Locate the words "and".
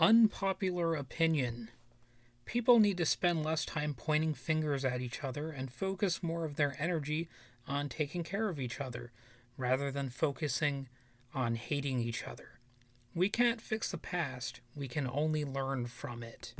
5.50-5.70